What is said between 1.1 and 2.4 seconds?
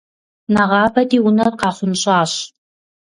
унэр къахъунщӏащ.